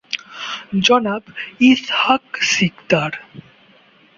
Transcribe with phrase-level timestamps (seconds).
[0.79, 1.23] জনাব
[1.61, 3.11] ইসহাক সিকদার